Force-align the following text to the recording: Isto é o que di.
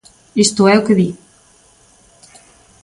Isto 0.45 0.61
é 0.73 0.75
o 0.77 0.85
que 0.85 0.97
di. 0.99 1.09